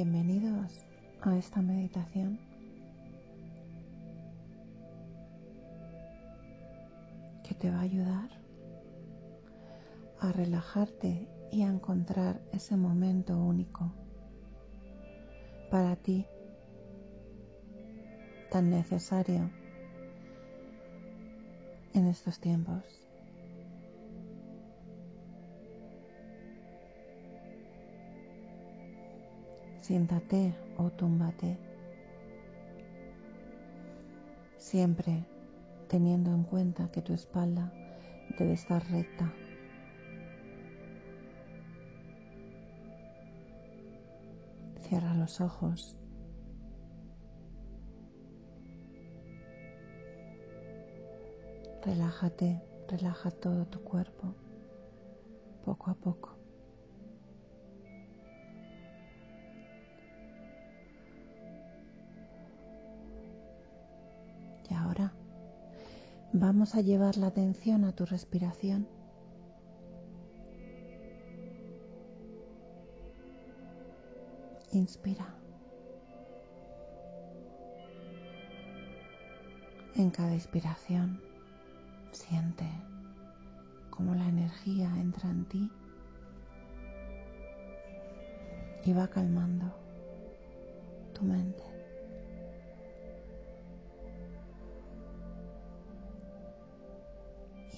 [0.00, 0.86] Bienvenidos
[1.22, 2.38] a esta meditación
[7.42, 8.30] que te va a ayudar
[10.20, 13.92] a relajarte y a encontrar ese momento único
[15.68, 16.24] para ti
[18.52, 19.50] tan necesario
[21.94, 23.07] en estos tiempos.
[29.88, 31.56] Siéntate o túmbate,
[34.58, 35.24] siempre
[35.88, 37.72] teniendo en cuenta que tu espalda
[38.38, 39.32] debe estar recta.
[44.82, 45.96] Cierra los ojos.
[51.82, 54.34] Relájate, relaja todo tu cuerpo,
[55.64, 56.37] poco a poco.
[66.38, 68.86] Vamos a llevar la atención a tu respiración.
[74.72, 75.34] Inspira.
[79.96, 81.20] En cada inspiración
[82.12, 82.64] siente
[83.90, 85.72] cómo la energía entra en ti
[88.84, 89.66] y va calmando
[91.14, 91.67] tu mente.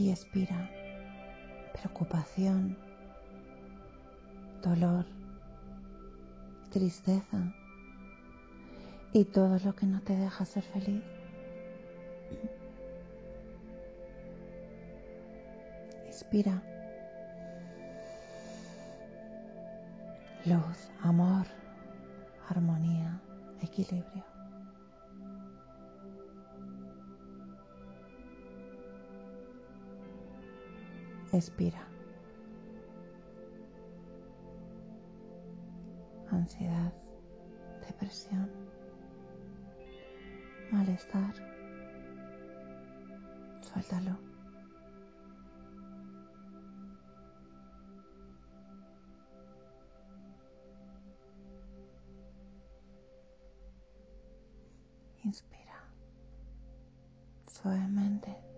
[0.00, 0.70] Y expira
[1.74, 2.74] preocupación,
[4.62, 5.04] dolor,
[6.70, 7.52] tristeza
[9.12, 11.02] y todo lo que no te deja ser feliz.
[16.06, 16.62] Inspira.
[20.46, 21.44] Luz, amor,
[22.48, 23.20] armonía,
[23.60, 24.29] equilibrio.
[31.32, 31.86] Expira.
[36.30, 36.92] Ansiedad,
[37.86, 38.50] depresión,
[40.70, 41.34] malestar.
[43.62, 44.16] Suéltalo.
[55.22, 55.84] Inspira
[57.46, 58.49] suavemente.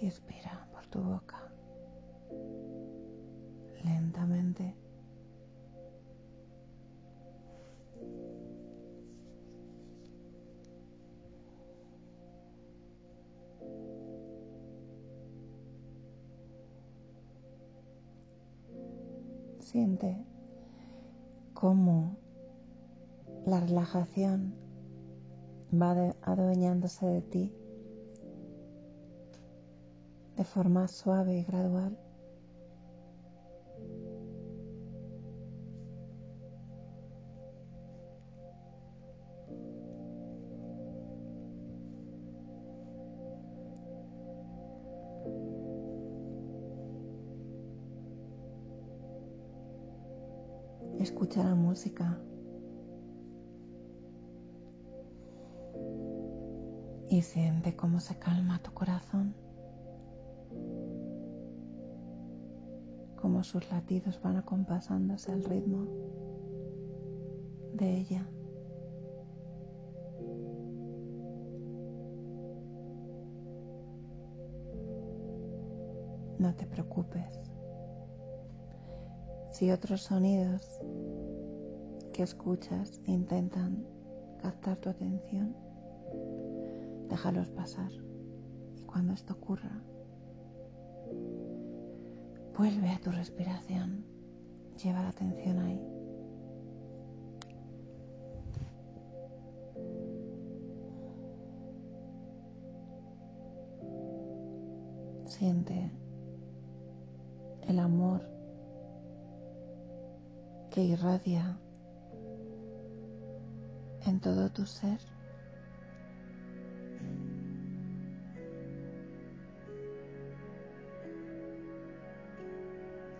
[0.00, 1.52] Y expira por tu boca
[3.84, 4.74] lentamente.
[19.60, 20.16] Siente
[21.52, 22.16] cómo
[23.46, 24.54] la relajación
[25.72, 27.59] va adueñándose de ti
[30.40, 31.98] de forma suave y gradual.
[50.98, 52.18] Escucha la música.
[57.10, 59.49] Y siente cómo se calma tu corazón.
[63.42, 65.86] Sus latidos van acompasándose al ritmo
[67.72, 68.30] de ella.
[76.38, 77.40] No te preocupes
[79.52, 80.80] si otros sonidos
[82.12, 83.84] que escuchas intentan
[84.40, 85.56] captar tu atención,
[87.08, 87.90] déjalos pasar.
[88.76, 89.82] Y cuando esto ocurra,
[92.56, 94.04] vuelve a tu respiración,
[94.82, 95.80] lleva la atención ahí.
[105.26, 105.90] Siente
[107.62, 108.20] el amor
[110.70, 111.58] que irradia
[114.06, 115.00] en todo tu ser.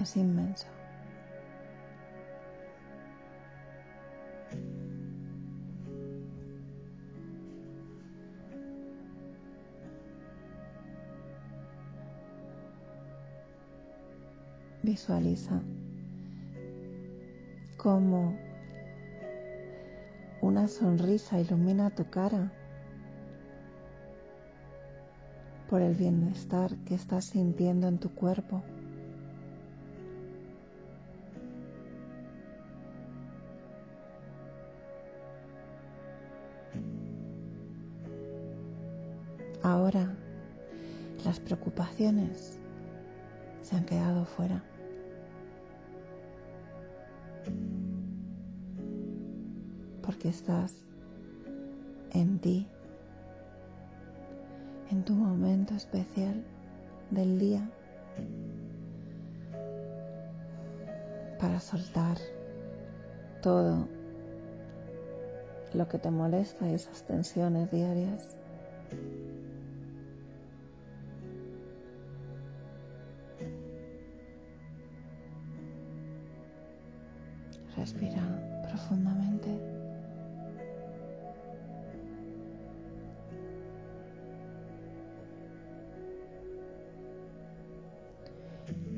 [0.00, 0.66] Es inmenso.
[14.82, 15.62] Visualiza
[17.78, 18.36] cómo
[20.42, 22.52] una sonrisa ilumina tu cara
[25.70, 28.62] por el bienestar que estás sintiendo en tu cuerpo.
[41.24, 42.58] Las preocupaciones
[43.62, 44.62] se han quedado fuera.
[50.02, 50.74] Porque estás
[52.12, 52.68] en ti,
[54.90, 56.44] en tu momento especial
[57.10, 57.70] del día,
[61.38, 62.18] para soltar
[63.42, 63.88] todo
[65.72, 68.36] lo que te molesta esas tensiones diarias.
[77.84, 78.22] Respira
[78.66, 79.50] profundamente.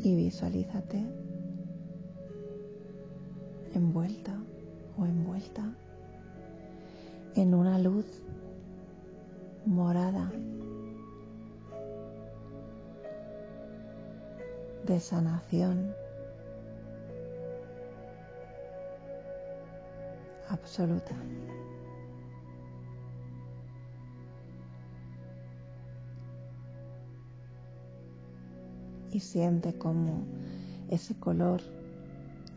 [0.00, 1.00] Y visualízate
[3.72, 4.36] envuelta
[4.98, 5.62] o envuelta
[7.36, 8.06] en una luz
[9.64, 10.28] morada
[14.84, 16.01] de sanación
[20.52, 21.14] absoluta.
[29.10, 30.24] Y siente como
[30.90, 31.60] ese color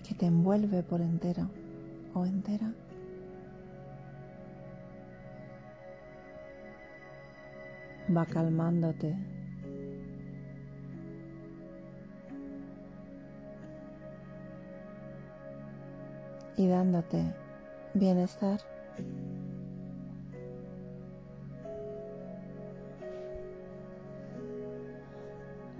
[0.07, 1.49] que te envuelve por entero
[2.13, 2.73] o entera
[8.15, 9.17] va calmándote
[16.55, 17.44] y dándote
[17.95, 18.59] bienestar.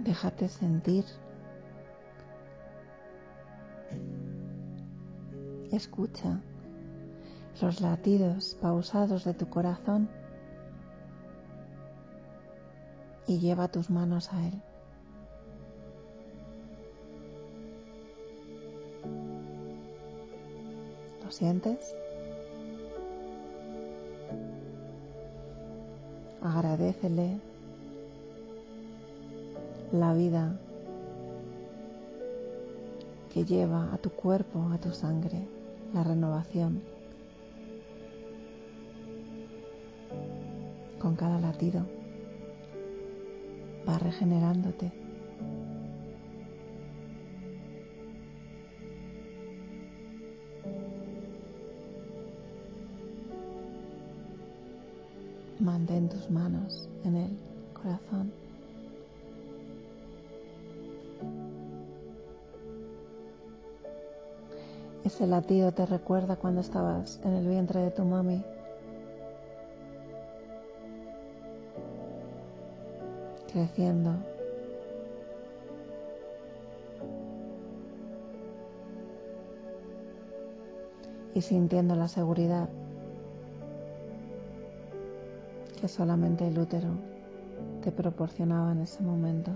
[0.00, 1.04] Déjate sentir.
[5.70, 6.40] Escucha
[7.60, 10.08] los latidos pausados de tu corazón
[13.26, 14.62] y lleva tus manos a él.
[21.24, 21.94] ¿Lo sientes?
[26.46, 27.40] Agradecele
[29.90, 30.56] la vida
[33.34, 35.44] que lleva a tu cuerpo, a tu sangre,
[35.92, 36.82] la renovación.
[41.00, 41.84] Con cada latido
[43.88, 45.05] va regenerándote.
[55.66, 57.36] Mantén tus manos en el
[57.74, 58.32] corazón.
[65.02, 68.44] Ese latido te recuerda cuando estabas en el vientre de tu mami.
[73.52, 74.14] Creciendo.
[81.34, 82.68] Y sintiendo la seguridad
[85.80, 86.88] que solamente el útero
[87.82, 89.52] te proporcionaba en ese momento.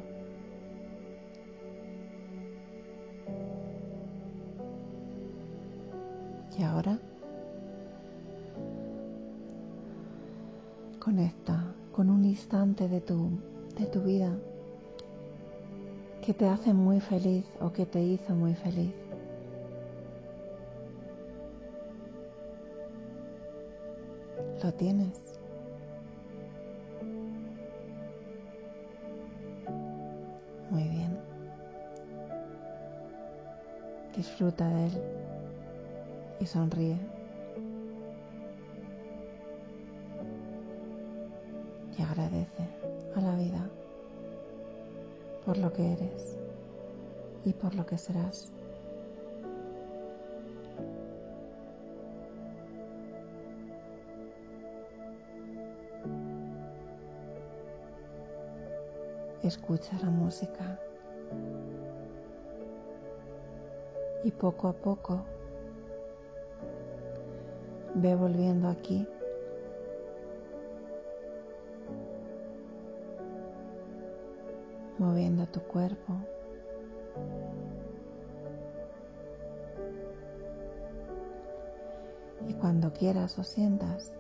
[6.59, 6.99] Y ahora
[10.99, 13.31] conecta con un instante de tu,
[13.79, 14.37] de tu vida
[16.23, 18.93] que te hace muy feliz o que te hizo muy feliz.
[24.63, 25.30] Lo tienes.
[34.41, 34.93] Disfruta de él
[36.41, 36.97] y sonríe.
[41.99, 42.67] Y agradece
[43.17, 43.69] a la vida
[45.45, 46.39] por lo que eres
[47.45, 48.51] y por lo que serás.
[59.43, 60.81] Escucha la música
[64.25, 65.25] y poco a poco
[67.95, 69.07] ve volviendo aquí.
[75.01, 76.15] moviendo tu cuerpo.
[82.47, 84.13] Y cuando quieras o sientas,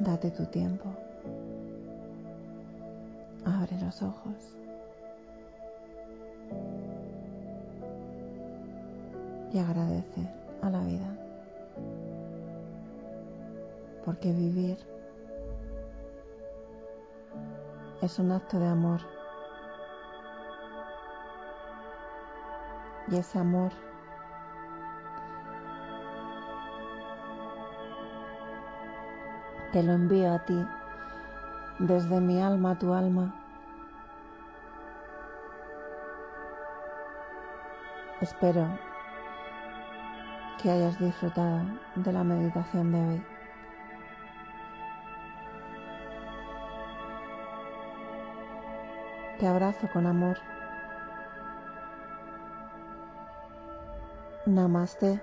[0.00, 0.88] date tu tiempo.
[3.88, 4.54] Ojos.
[9.50, 10.30] Y agradece
[10.60, 11.08] a la vida.
[14.04, 14.76] Porque vivir
[18.02, 19.00] es un acto de amor.
[23.10, 23.72] Y ese amor
[29.72, 30.62] te lo envío a ti
[31.78, 33.37] desde mi alma a tu alma.
[38.20, 38.66] Espero
[40.60, 41.62] que hayas disfrutado
[41.94, 43.22] de la meditación de hoy.
[49.38, 50.36] Te abrazo con amor.
[54.46, 55.20] Namaste.